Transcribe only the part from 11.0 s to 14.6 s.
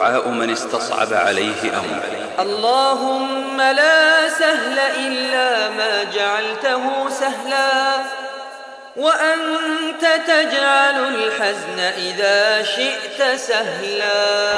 الحزن إذا شئت سهلا.